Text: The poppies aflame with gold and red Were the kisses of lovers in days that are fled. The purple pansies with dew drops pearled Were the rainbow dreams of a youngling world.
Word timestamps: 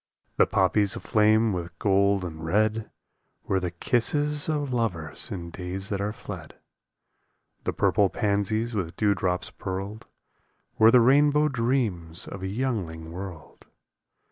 The 0.37 0.47
poppies 0.47 0.95
aflame 0.95 1.53
with 1.53 1.77
gold 1.77 2.25
and 2.25 2.43
red 2.43 2.89
Were 3.43 3.59
the 3.59 3.69
kisses 3.69 4.49
of 4.49 4.73
lovers 4.73 5.29
in 5.29 5.51
days 5.51 5.89
that 5.89 6.01
are 6.01 6.11
fled. 6.11 6.55
The 7.65 7.73
purple 7.73 8.09
pansies 8.09 8.73
with 8.73 8.95
dew 8.97 9.13
drops 9.13 9.51
pearled 9.51 10.07
Were 10.79 10.89
the 10.89 11.01
rainbow 11.01 11.49
dreams 11.49 12.27
of 12.27 12.41
a 12.41 12.47
youngling 12.47 13.11
world. 13.11 13.67